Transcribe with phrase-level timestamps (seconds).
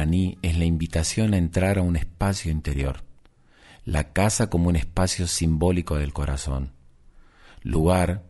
[0.00, 3.04] Es la invitación a entrar a un espacio interior,
[3.84, 6.72] la casa como un espacio simbólico del corazón,
[7.62, 8.24] lugar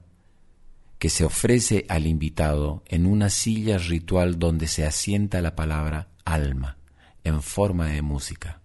[0.99, 6.77] que se ofrece al invitado en una silla ritual donde se asienta la palabra alma
[7.23, 8.61] en forma de música,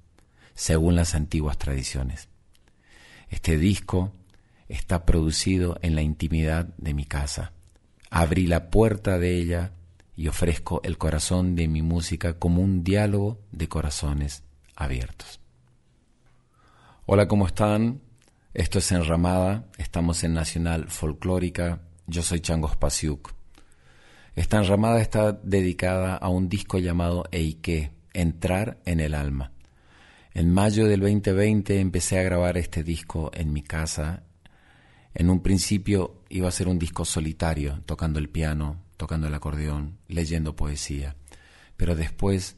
[0.56, 2.28] según las antiguas tradiciones.
[3.30, 4.14] Este disco
[4.68, 7.54] está producido en la intimidad de mi casa.
[8.10, 9.74] Abrí la puerta de ella
[10.16, 14.44] y ofrezco el corazón de mi música como un diálogo de corazones
[14.76, 15.40] abiertos.
[17.06, 18.02] Hola, ¿cómo están?
[18.54, 23.34] Esto es Enramada, estamos en Nacional Folclórica, yo soy Chango Spasiuk.
[24.36, 29.52] Esta enramada está dedicada a un disco llamado Eike, Entrar en el Alma.
[30.34, 34.24] En mayo del 2020 empecé a grabar este disco en mi casa.
[35.14, 39.98] En un principio iba a ser un disco solitario, tocando el piano, tocando el acordeón,
[40.08, 41.16] leyendo poesía.
[41.78, 42.58] Pero después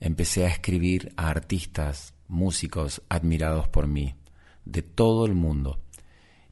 [0.00, 4.14] empecé a escribir a artistas, músicos admirados por mí,
[4.64, 5.80] de todo el mundo.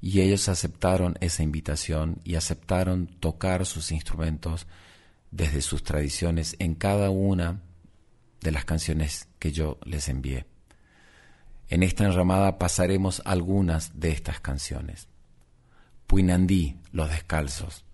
[0.01, 4.67] Y ellos aceptaron esa invitación y aceptaron tocar sus instrumentos
[5.31, 7.63] desde sus tradiciones en cada una
[8.41, 10.47] de las canciones que yo les envié.
[11.69, 15.09] En esta enramada pasaremos algunas de estas canciones.
[16.07, 17.85] Puinandí, Los Descalzos,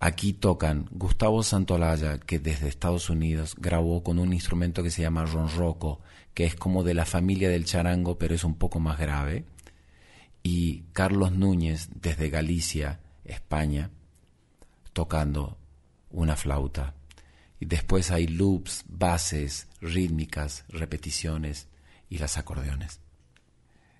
[0.00, 5.24] Aquí tocan Gustavo Santolaya, que desde Estados Unidos grabó con un instrumento que se llama
[5.24, 6.00] ronroco,
[6.34, 9.44] que es como de la familia del charango, pero es un poco más grave.
[10.44, 13.90] Y Carlos Núñez, desde Galicia, España,
[14.92, 15.58] tocando
[16.10, 16.94] una flauta.
[17.58, 21.66] Y después hay loops, bases, rítmicas, repeticiones
[22.08, 23.00] y las acordeones.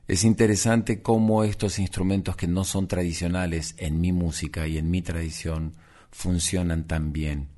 [0.07, 5.03] Es interesante cómo estos instrumentos que no son tradicionales en mi música y en mi
[5.03, 5.75] tradición
[6.11, 7.49] funcionan tan bien.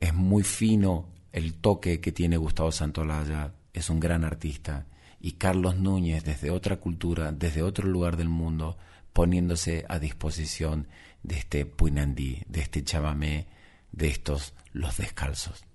[0.00, 4.86] Es muy fino el toque que tiene Gustavo Santolaya, es un gran artista,
[5.20, 8.76] y Carlos Núñez desde otra cultura, desde otro lugar del mundo,
[9.12, 10.86] poniéndose a disposición
[11.22, 13.46] de este Puinandí, de este chamamé,
[13.92, 15.67] de estos los descalzos.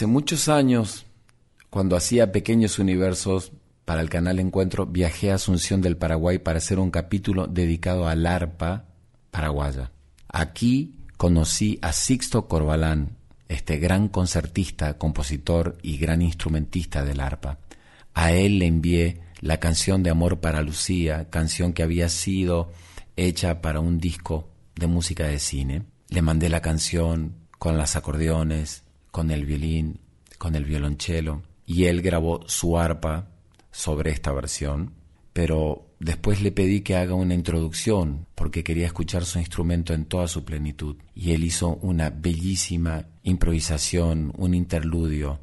[0.00, 1.04] Hace muchos años,
[1.68, 3.52] cuando hacía pequeños universos
[3.84, 8.24] para el canal Encuentro, viajé a Asunción del Paraguay para hacer un capítulo dedicado al
[8.24, 8.86] arpa
[9.30, 9.92] paraguaya.
[10.26, 17.58] Aquí conocí a Sixto Corbalán, este gran concertista, compositor y gran instrumentista del arpa.
[18.14, 22.72] A él le envié la canción de Amor para Lucía, canción que había sido
[23.16, 25.82] hecha para un disco de música de cine.
[26.08, 30.00] Le mandé la canción con las acordeones, con el violín,
[30.38, 33.28] con el violonchelo, y él grabó su arpa
[33.70, 34.92] sobre esta versión,
[35.32, 40.28] pero después le pedí que haga una introducción porque quería escuchar su instrumento en toda
[40.28, 45.40] su plenitud, y él hizo una bellísima improvisación, un interludio.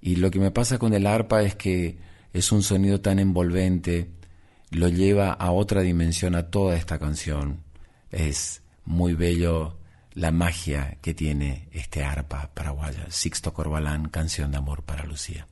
[0.00, 1.98] Y lo que me pasa con el arpa es que
[2.32, 4.10] es un sonido tan envolvente,
[4.70, 7.62] lo lleva a otra dimensión a toda esta canción.
[8.10, 9.78] Es muy bello
[10.14, 13.06] la magia que tiene este arpa paraguaya.
[13.10, 15.46] Sixto Corbalán, canción de amor para Lucía.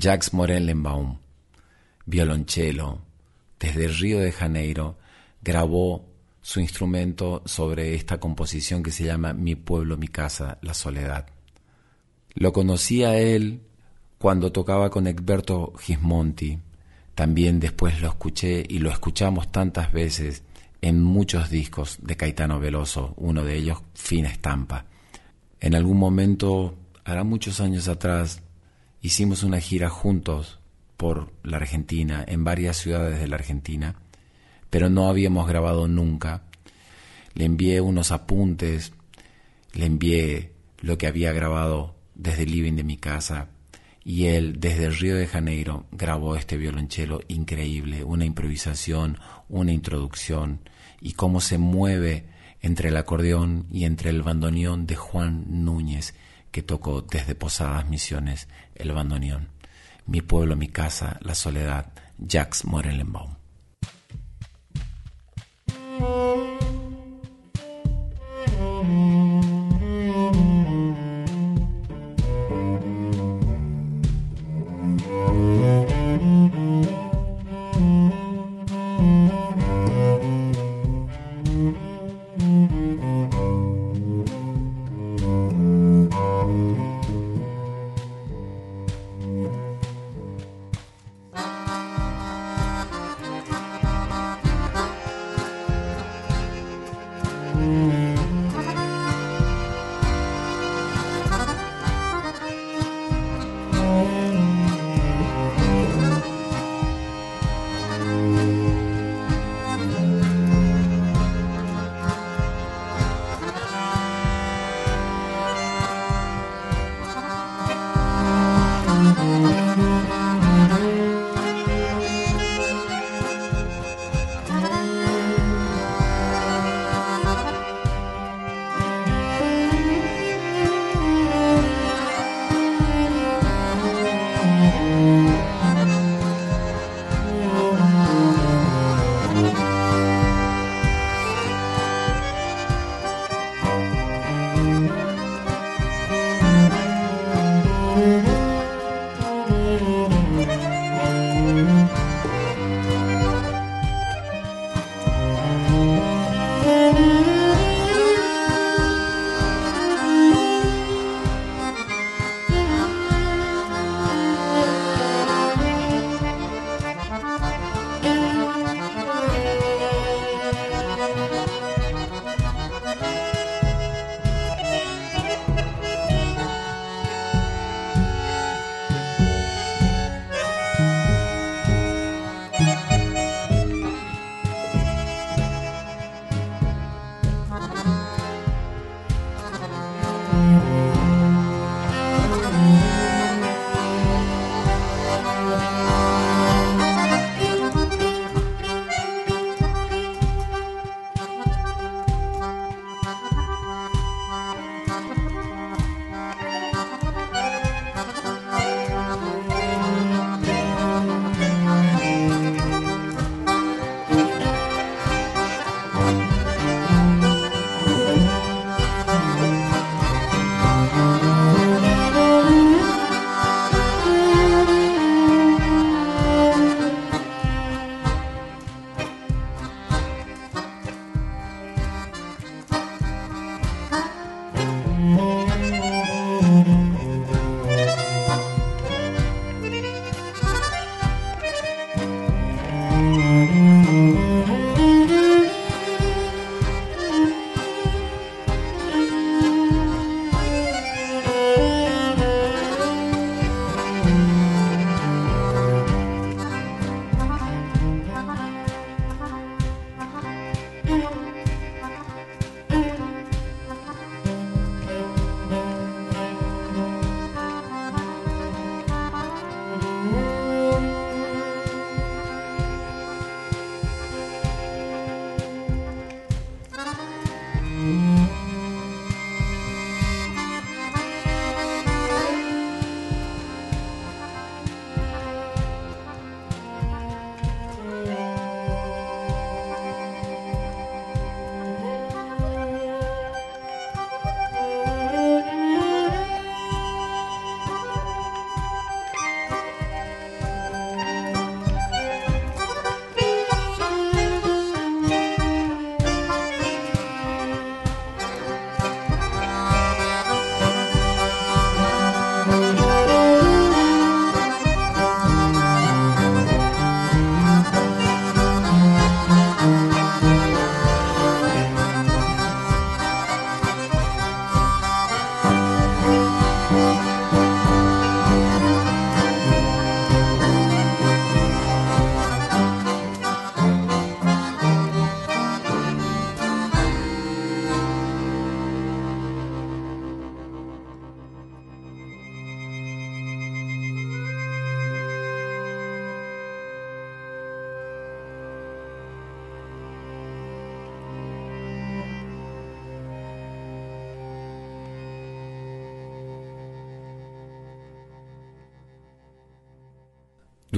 [0.00, 1.18] Jacques Morellenbaum,
[2.06, 3.02] violonchelo,
[3.58, 4.96] desde Río de Janeiro,
[5.42, 6.08] grabó
[6.40, 11.26] su instrumento sobre esta composición que se llama Mi pueblo, mi casa, la soledad.
[12.32, 13.60] Lo conocí a él
[14.16, 16.58] cuando tocaba con Egberto Gismonti,
[17.14, 20.44] También después lo escuché y lo escuchamos tantas veces
[20.80, 24.86] en muchos discos de Caetano Veloso, uno de ellos Fina Estampa.
[25.60, 28.40] En algún momento, hará muchos años atrás,
[29.02, 30.58] hicimos una gira juntos
[30.96, 33.96] por la Argentina, en varias ciudades de la Argentina,
[34.68, 36.42] pero no habíamos grabado nunca.
[37.34, 38.92] Le envié unos apuntes,
[39.72, 43.48] le envié lo que había grabado desde el living de mi casa
[44.04, 50.60] y él desde el Río de Janeiro grabó este violonchelo increíble, una improvisación, una introducción
[51.00, 52.26] y cómo se mueve
[52.62, 56.14] entre el acordeón y entre el bandoneón de Juan Núñez
[56.50, 59.48] que tocó desde Posadas Misiones el bandoneón.
[60.06, 63.39] Mi pueblo, mi casa, la soledad, Jacques Morellenbaum.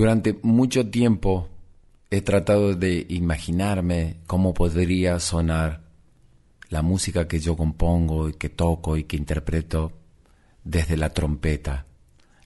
[0.03, 1.49] Durante mucho tiempo
[2.11, 5.83] he tratado de imaginarme cómo podría sonar
[6.71, 9.93] la música que yo compongo y que toco y que interpreto
[10.65, 11.87] desde la trompeta,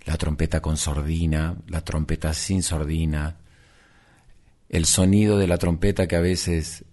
[0.04, 3.38] la trompeta con sordina, la trompeta sin sordina,
[4.68, 6.84] el sonido de la trompeta que a veces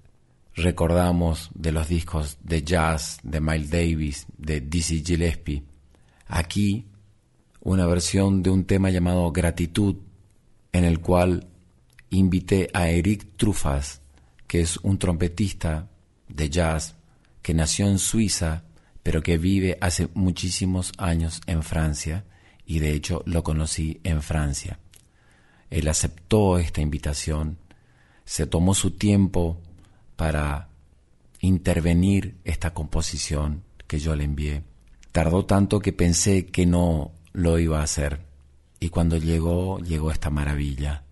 [0.56, 5.65] recordamos de los discos de jazz de Miles Davis, de Dizzy Gillespie.
[6.26, 6.86] Aquí
[7.60, 9.97] una versión de un tema llamado Gratitud,
[10.73, 11.47] en el cual
[12.09, 14.01] invité a Eric Truffas,
[14.47, 15.89] que es un trompetista
[16.27, 16.95] de jazz
[17.41, 18.63] que nació en Suiza,
[19.01, 22.25] pero que vive hace muchísimos años en Francia,
[22.65, 24.79] y de hecho lo conocí en Francia.
[25.69, 27.57] Él aceptó esta invitación,
[28.25, 29.59] se tomó su tiempo
[30.15, 30.69] para
[31.39, 34.63] intervenir esta composición que yo le envié.
[35.12, 38.21] Tardó tanto que pensé que no lo iba a hacer.
[38.84, 41.04] Y cuando llegó, llegó esta maravilla.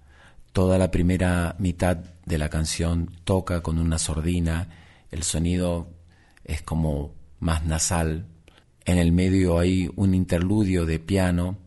[0.52, 4.68] Toda la primera mitad de la canción toca con una sordina,
[5.10, 5.88] el sonido
[6.44, 8.26] es como más nasal.
[8.84, 11.60] En el medio hay un interludio de piano,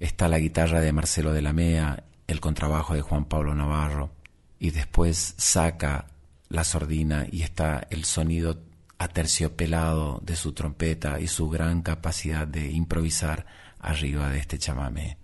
[0.00, 4.10] está la guitarra de Marcelo de la Mea, el contrabajo de Juan Pablo Navarro,
[4.58, 6.08] y después saca
[6.48, 8.58] la sordina y está el sonido
[8.98, 13.46] aterciopelado de su trompeta y su gran capacidad de improvisar
[13.78, 15.21] arriba de este chamamé.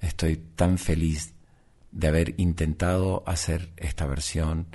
[0.00, 1.34] Estoy tan feliz
[1.92, 4.66] de haber intentado hacer esta versión,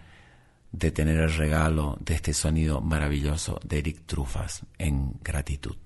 [0.72, 5.78] de tener el regalo de este sonido maravilloso de Eric Trufas en gratitud.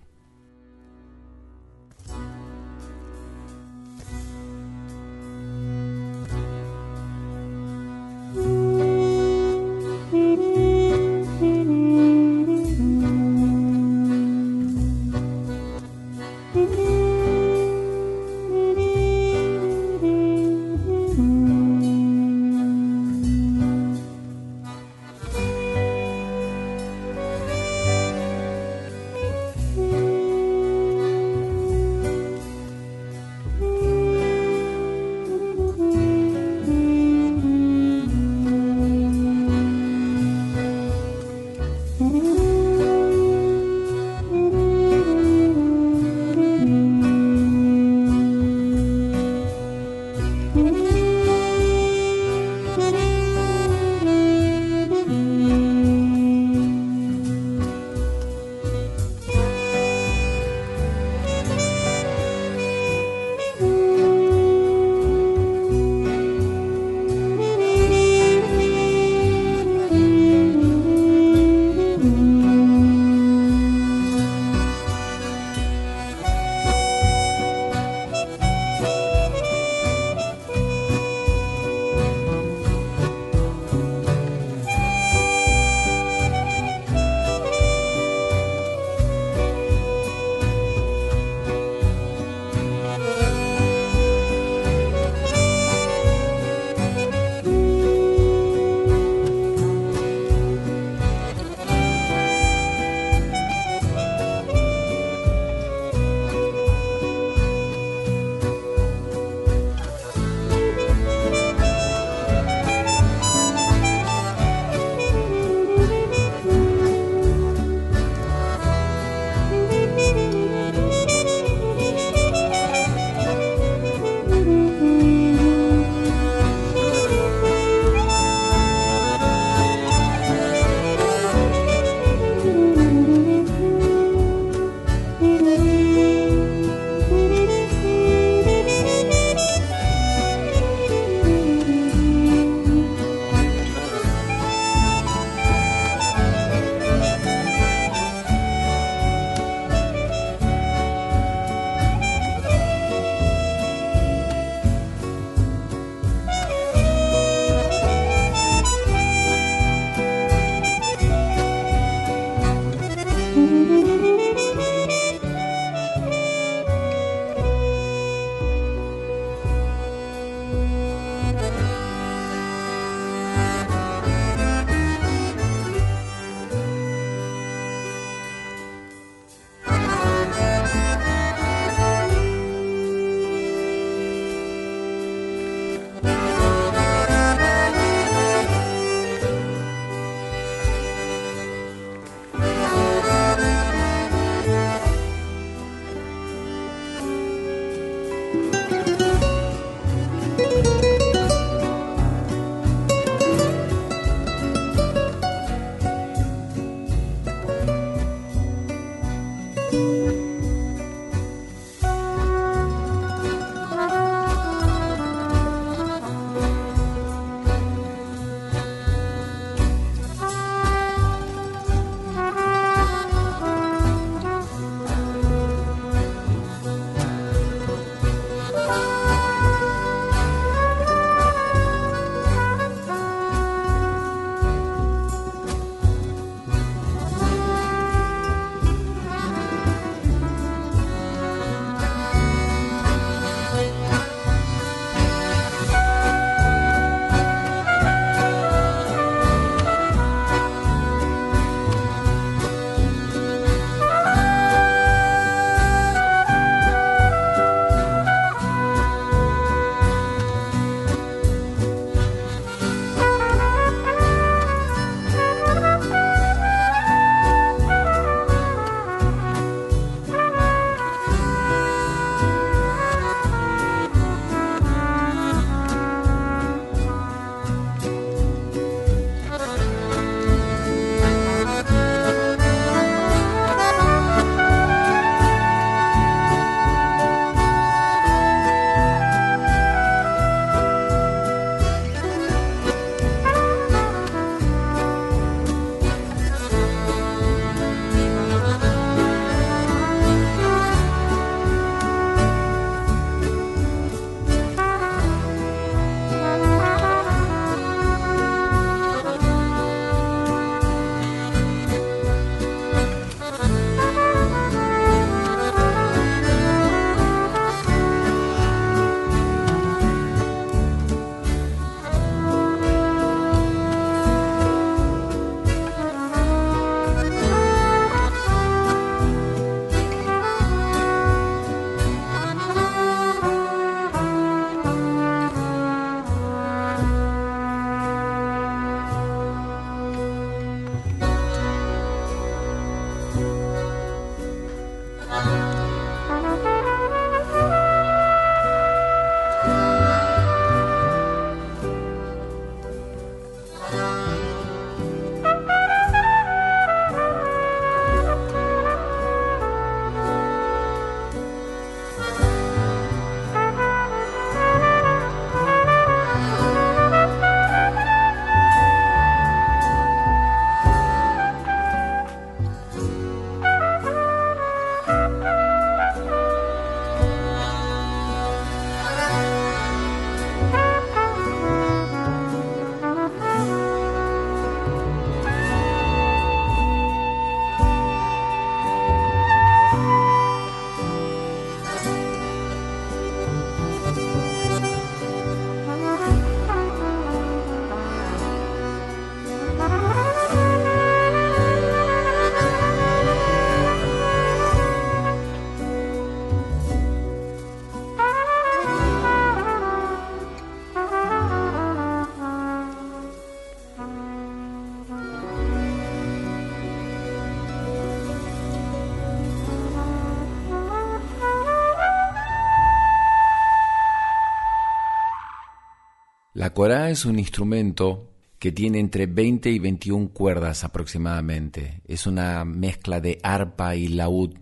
[426.49, 428.09] La corá es un instrumento
[428.39, 431.83] que tiene entre 20 y 21 cuerdas aproximadamente.
[431.87, 434.33] Es una mezcla de arpa y laúd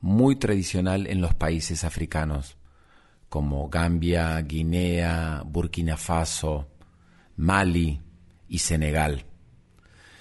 [0.00, 2.56] muy tradicional en los países africanos,
[3.28, 6.66] como Gambia, Guinea, Burkina Faso,
[7.36, 8.00] Mali
[8.48, 9.24] y Senegal.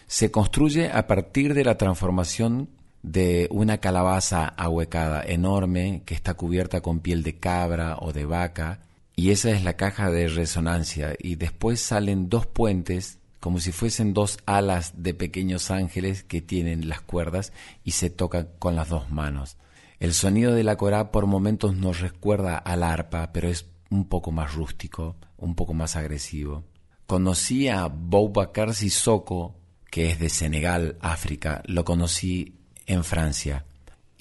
[0.06, 2.70] Se construye a partir de la transformación
[3.02, 8.82] de una calabaza ahuecada enorme que está cubierta con piel de cabra o de vaca
[9.16, 14.14] y esa es la caja de resonancia y después salen dos puentes como si fuesen
[14.14, 17.52] dos alas de pequeños ángeles que tienen las cuerdas
[17.84, 19.58] y se tocan con las dos manos.
[20.00, 24.32] El sonido de la corá por momentos nos recuerda al arpa, pero es un poco
[24.32, 26.64] más rústico, un poco más agresivo.
[27.08, 29.56] Conocí a Boubacar Sissoko,
[29.90, 31.62] que es de Senegal, África.
[31.66, 33.66] Lo conocí en Francia.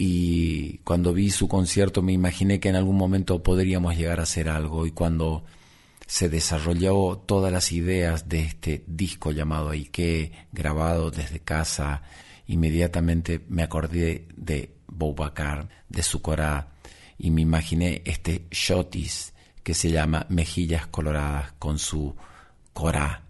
[0.02, 4.48] Y cuando vi su concierto me imaginé que en algún momento podríamos llegar a hacer
[4.48, 4.86] algo.
[4.86, 5.44] Y cuando
[6.06, 12.00] se desarrolló todas las ideas de este disco llamado Ike, grabado desde casa,
[12.46, 16.68] inmediatamente me acordé de Boubacar, de su Corá,
[17.18, 22.16] y me imaginé este shotis que se llama Mejillas Coloradas con su
[22.72, 23.24] Corá,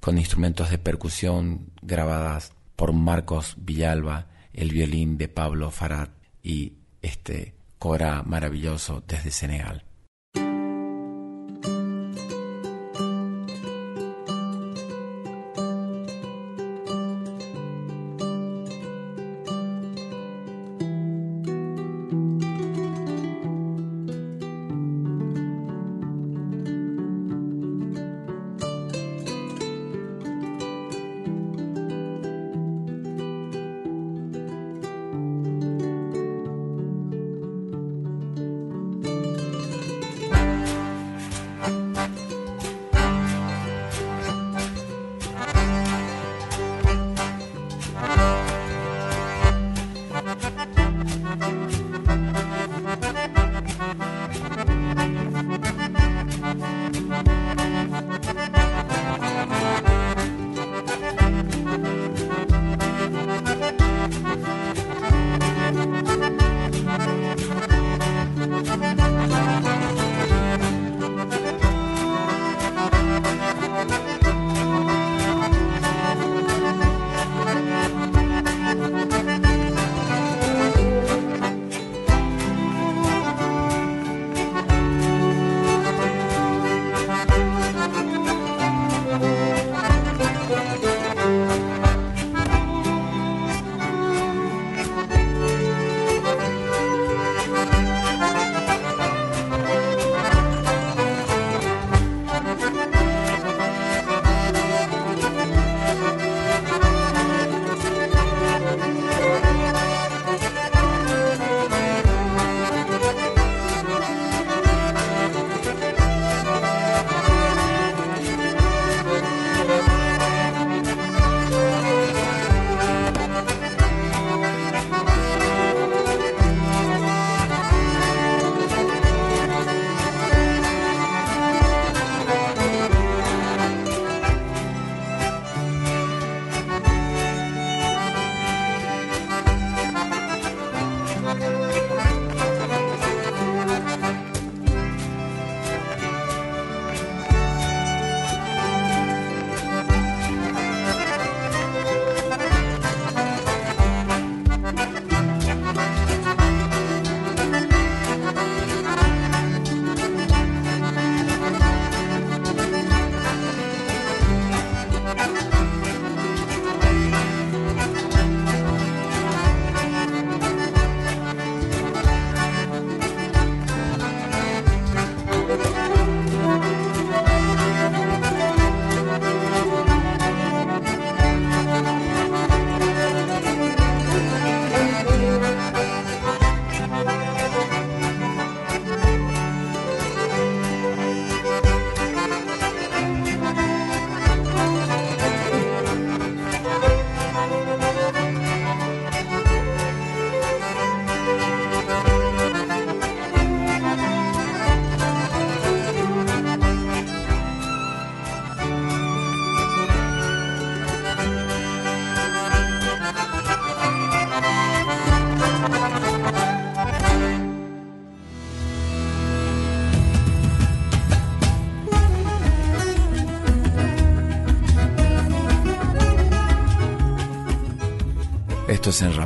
[0.00, 6.08] con instrumentos de percusión grabadas por Marcos Villalba, el violín de Pablo Farad
[6.42, 9.84] y este Corá maravilloso desde Senegal.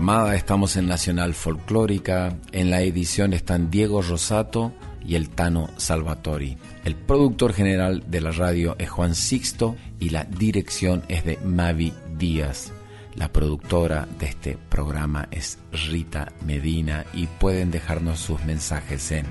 [0.08, 2.34] Estamos en Nacional Folclórica.
[2.52, 4.72] En la edición están Diego Rosato
[5.04, 6.56] y el Tano Salvatori.
[6.84, 11.92] El productor general de la radio es Juan Sixto y la dirección es de Mavi
[12.16, 12.72] Díaz.
[13.16, 19.26] La productora de este programa es Rita Medina y pueden dejarnos sus mensajes en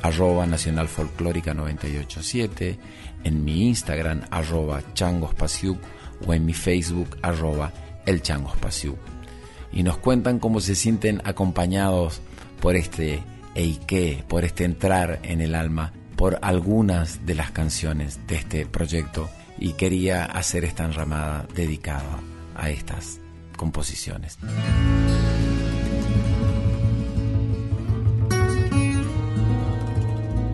[0.00, 2.78] arroba nacional folclórica 987,
[3.22, 5.78] en mi Instagram arroba changospasiuk
[6.26, 7.70] o en mi Facebook arroba
[8.06, 8.22] el
[9.76, 12.22] Y nos cuentan cómo se sienten acompañados
[12.62, 13.22] por este
[13.54, 19.28] Eike, por este entrar en el alma, por algunas de las canciones de este proyecto
[19.58, 22.20] y quería hacer esta enramada dedicada
[22.54, 23.20] a estas
[23.58, 24.38] composiciones.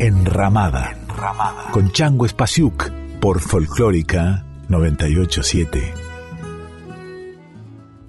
[0.01, 1.71] Enramada, Enramada.
[1.71, 6.02] con Chango Espasiuk por Folclórica 987.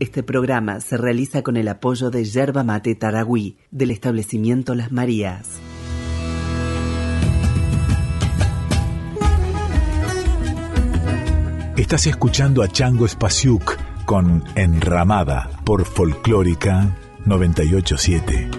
[0.04, 5.48] Este programa se realiza con el apoyo de Yerba Mate Taragüí del establecimiento Las Marías.
[11.78, 16.94] Estás escuchando a Chango Espasiuk con Enramada por Folclórica
[17.24, 18.50] 987.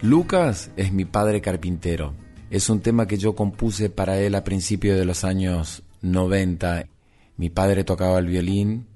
[0.00, 2.14] Lucas es mi padre carpintero.
[2.48, 6.86] Es un tema que yo compuse para él a principios de los años 90.
[7.36, 8.86] Mi padre tocaba el violín,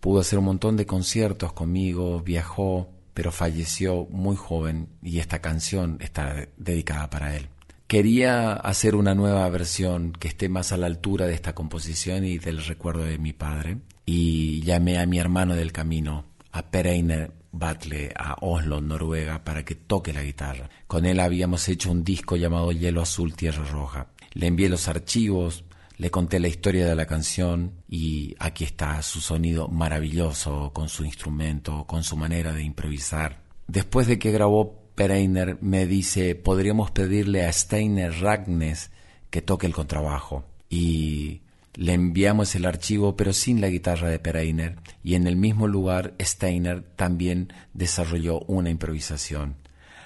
[0.00, 5.98] pudo hacer un montón de conciertos conmigo, viajó, pero falleció muy joven y esta canción
[6.00, 7.48] está dedicada para él.
[7.88, 12.38] Quería hacer una nueva versión que esté más a la altura de esta composición y
[12.38, 13.78] del recuerdo de mi padre.
[14.04, 19.74] Y llamé a mi hermano del camino, a Pereiner Batle, a Oslo, Noruega, para que
[19.74, 20.68] toque la guitarra.
[20.86, 24.08] Con él habíamos hecho un disco llamado Hielo Azul, Tierra Roja.
[24.34, 25.64] Le envié los archivos,
[25.98, 31.04] le conté la historia de la canción y aquí está su sonido maravilloso, con su
[31.04, 33.40] instrumento, con su manera de improvisar.
[33.66, 38.90] Después de que grabó Pereiner me dice, podríamos pedirle a Steiner Ragnes
[39.30, 40.44] que toque el contrabajo.
[40.70, 41.42] Y
[41.74, 46.14] le enviamos el archivo, pero sin la guitarra de Pereiner, y en el mismo lugar
[46.20, 49.56] Steiner también desarrolló una improvisación.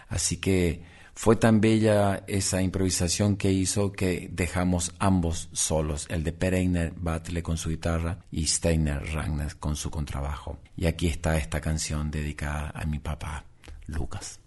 [0.08, 0.82] Así que
[1.14, 7.42] fue tan bella esa improvisación que hizo que dejamos ambos solos, el de Pereiner Batle
[7.42, 10.58] con su guitarra y Steiner Ragnes con su contrabajo.
[10.76, 13.44] Y aquí está esta canción dedicada a mi papá,
[13.86, 14.40] Lucas.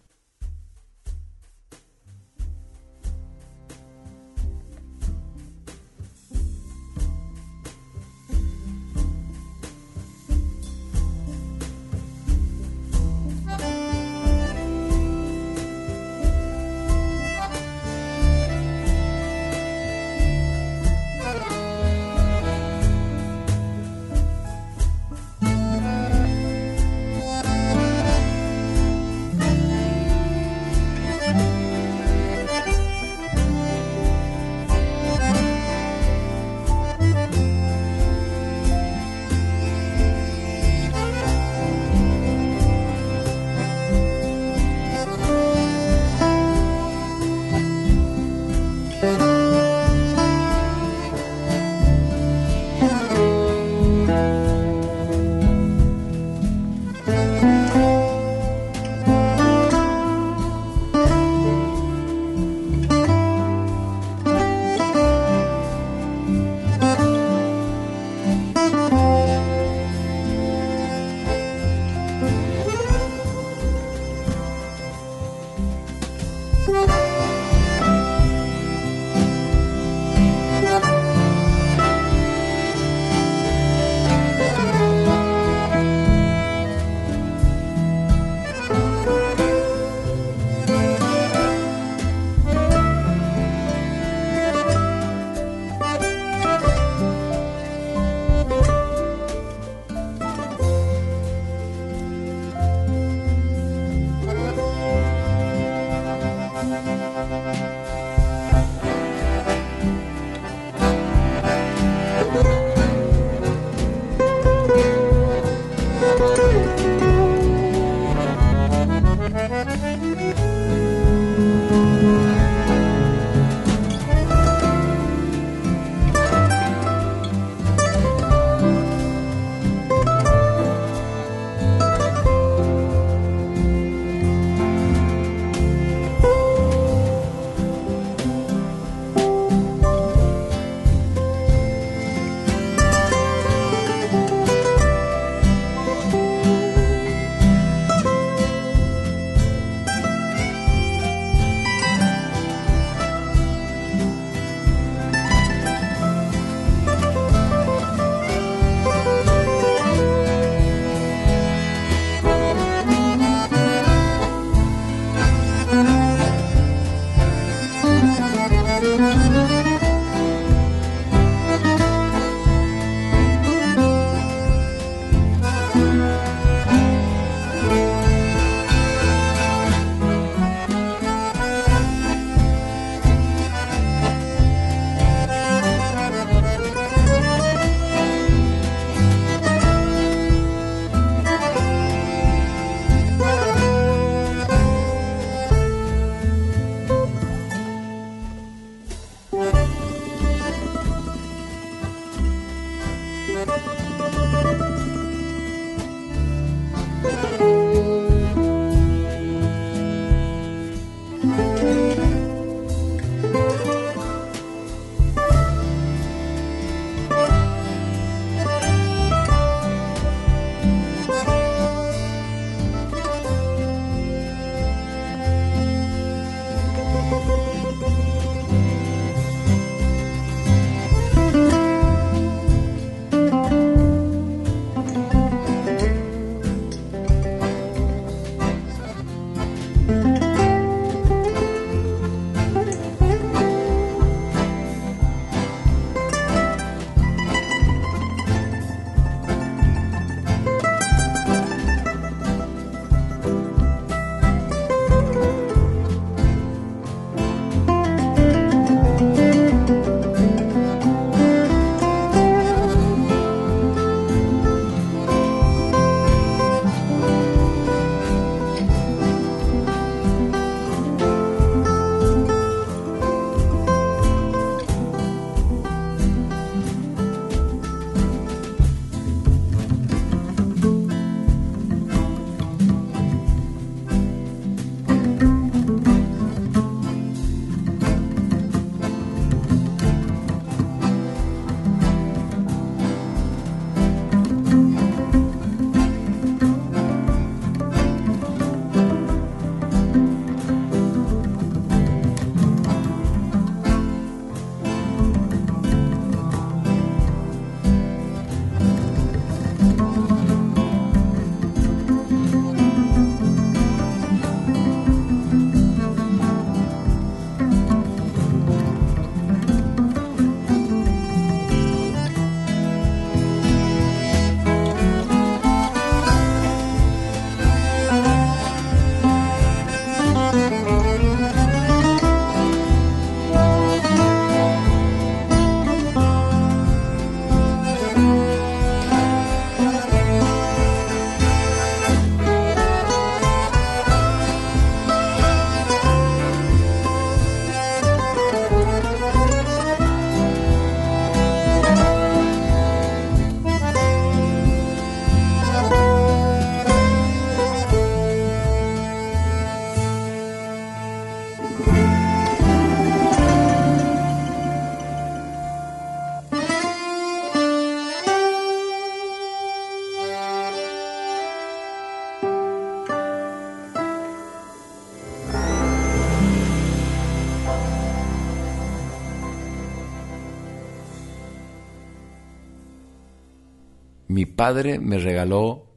[384.15, 385.67] Mi padre me regaló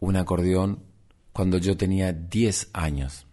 [0.00, 0.82] un acordeón
[1.34, 3.26] cuando yo tenía 10 años.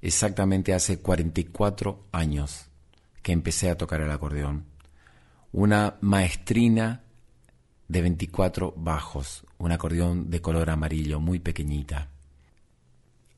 [0.00, 2.66] Exactamente hace 44 años
[3.22, 4.64] que empecé a tocar el acordeón.
[5.52, 7.02] Una maestrina
[7.86, 12.08] de 24 bajos, un acordeón de color amarillo muy pequeñita.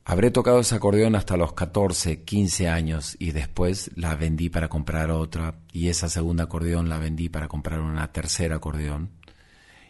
[0.03, 5.11] Habré tocado ese acordeón hasta los 14, 15 años y después la vendí para comprar
[5.11, 9.11] otra y esa segunda acordeón la vendí para comprar una tercera acordeón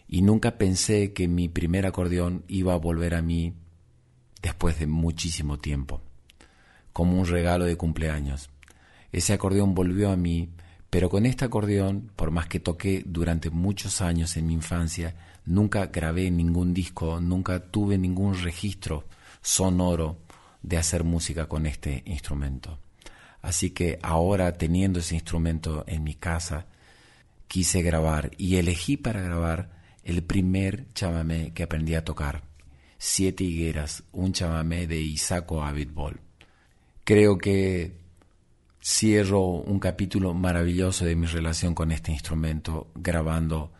[0.08, 3.54] y nunca pensé que mi primer acordeón iba a volver a mí
[4.42, 6.00] después de muchísimo tiempo,
[6.92, 8.50] como un regalo de cumpleaños.
[9.12, 10.50] Ese acordeón volvió a mí,
[10.90, 15.86] pero con este acordeón, por más que toqué durante muchos años en mi infancia, nunca
[15.86, 19.04] grabé ningún disco, nunca tuve ningún registro
[19.42, 20.18] sonoro
[20.62, 22.78] de hacer música con este instrumento.
[23.42, 26.66] Así que ahora teniendo ese instrumento en mi casa,
[27.46, 29.75] quise grabar y elegí para grabar
[30.06, 32.44] el primer chamamé que aprendí a tocar,
[32.96, 36.20] Siete Higueras, un chamamé de Isaco Abitbol.
[37.02, 37.98] Creo que
[38.80, 43.72] cierro un capítulo maravilloso de mi relación con este instrumento grabando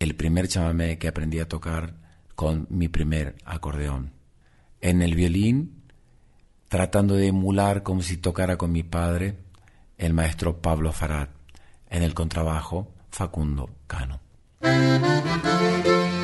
[0.00, 1.94] el primer chamamé que aprendí a tocar
[2.34, 4.12] con mi primer acordeón
[4.80, 5.84] en el violín,
[6.66, 9.36] tratando de emular como si tocara con mi padre,
[9.96, 11.28] el maestro Pablo Farad,
[11.88, 14.29] en el contrabajo, Facundo Cano.
[14.62, 16.19] Música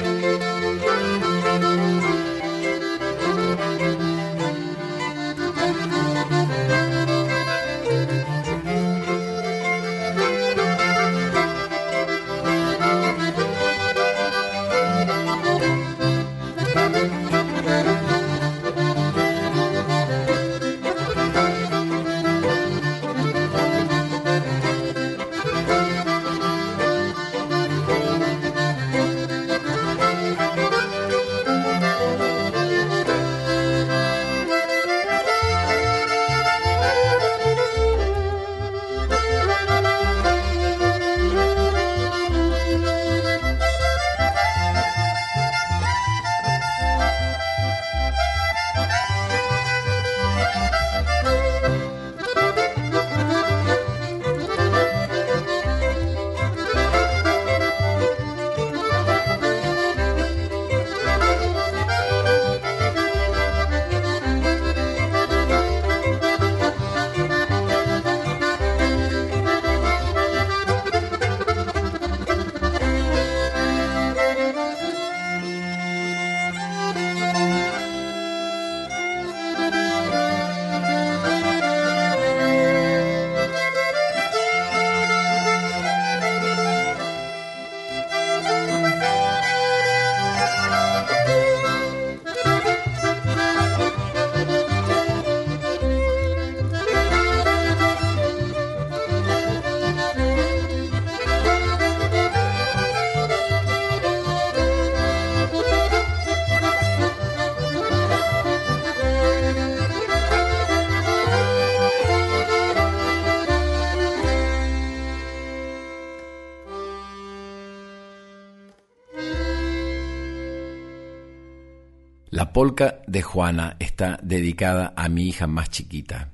[122.52, 126.30] polka de Juana está dedicada a mi hija más chiquita.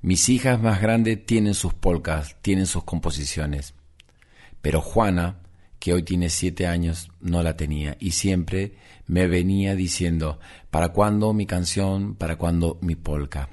[0.00, 3.74] Mis hijas más grandes tienen sus polcas, tienen sus composiciones,
[4.62, 5.38] pero Juana,
[5.78, 8.74] que hoy tiene siete años, no la tenía y siempre
[9.06, 10.38] me venía diciendo,
[10.70, 12.14] ¿para cuándo mi canción?
[12.14, 13.48] ¿Para cuándo mi polka?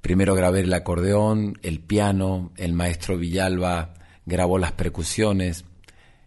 [0.00, 3.94] Primero grabé el acordeón, el piano, el maestro Villalba
[4.26, 5.64] grabó las percusiones,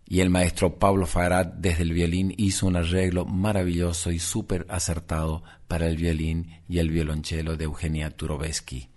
[0.08, 5.44] y el maestro Pablo Farad desde el violín hizo un arreglo maravilloso y súper acertado
[5.68, 8.90] para el violín y el violonchelo de Eugenia Turovsky.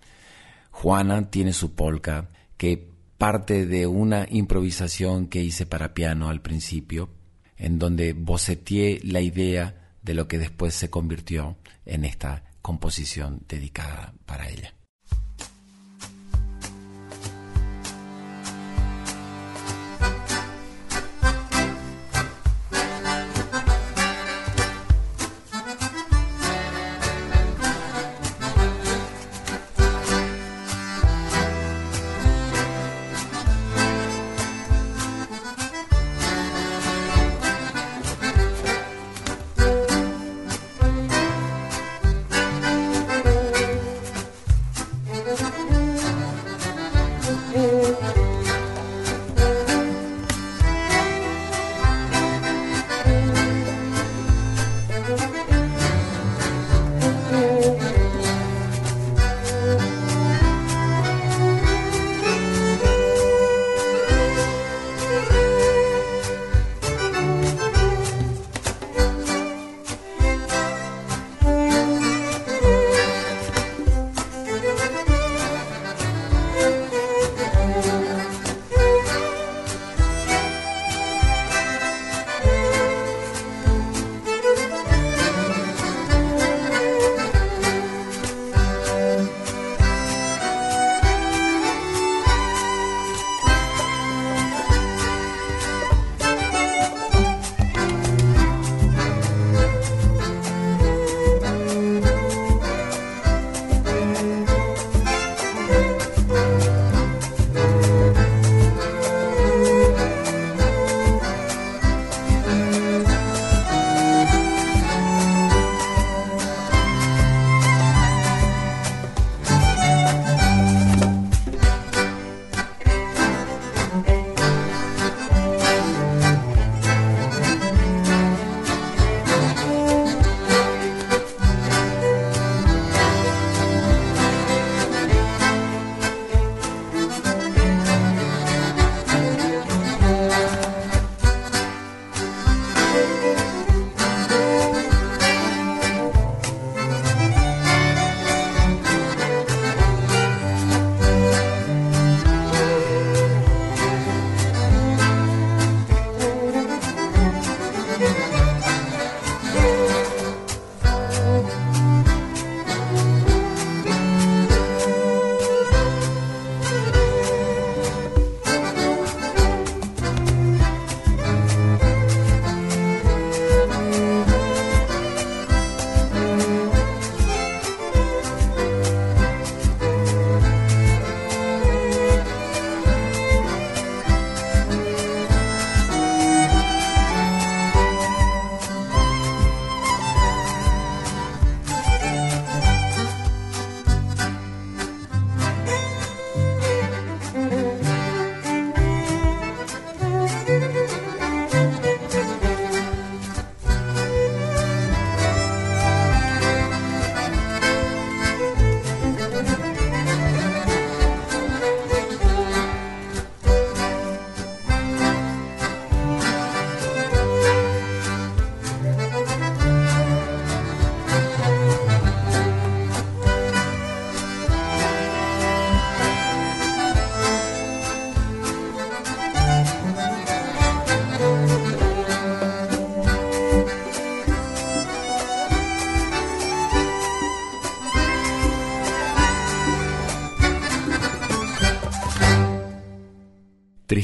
[0.71, 7.09] Juana tiene su polka que parte de una improvisación que hice para piano al principio,
[7.57, 14.13] en donde boceteé la idea de lo que después se convirtió en esta composición dedicada
[14.25, 14.73] para ella.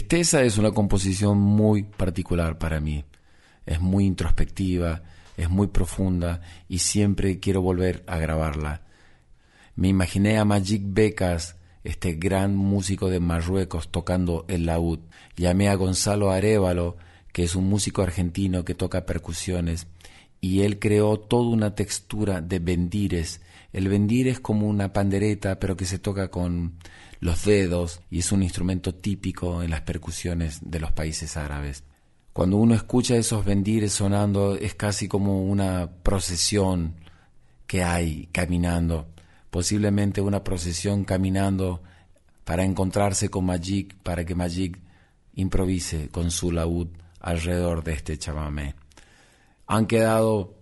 [0.08, 3.06] Tristeza es una composición muy particular para mí.
[3.66, 5.02] Es muy introspectiva,
[5.36, 8.84] es muy profunda y siempre quiero volver a grabarla.
[9.76, 15.00] Me imaginé a Magic Becas, este gran músico de Marruecos, tocando el laúd.
[15.38, 16.98] Llamé a Gonzalo Arevalo,
[17.34, 19.88] que es un músico argentino que toca percusiones,
[20.40, 23.42] y él creó toda una textura de bendires.
[23.74, 26.76] El bendir es como una pandereta, pero que se toca con
[27.20, 31.84] los dedos y es un instrumento típico en las percusiones de los países árabes.
[32.34, 36.96] Cuando uno escucha esos bendires sonando es casi como una procesión
[37.66, 39.08] que hay caminando,
[39.50, 41.82] posiblemente una procesión caminando
[42.44, 44.80] para encontrarse con Majik, para que Majik
[45.34, 46.88] improvise con su laúd
[47.20, 48.76] alrededor de este chamamé.
[49.68, 50.56] Han quedado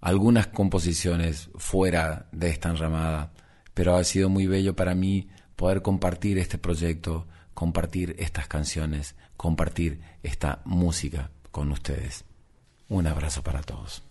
[0.00, 3.32] algunas composiciones fuera de esta enramada,
[3.74, 5.28] pero ha sido muy bello para mí
[5.58, 12.24] poder compartir este proyecto, compartir estas canciones, compartir esta música con ustedes.
[12.88, 14.04] Un abrazo para todos.